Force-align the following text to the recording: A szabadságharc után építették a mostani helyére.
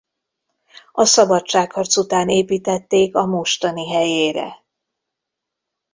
A 0.91 1.05
szabadságharc 1.05 1.97
után 1.97 2.29
építették 2.29 3.15
a 3.15 3.25
mostani 3.25 3.89
helyére. 3.91 4.63